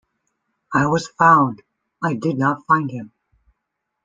[0.73, 1.61] I was found;
[2.03, 3.11] I did not find him.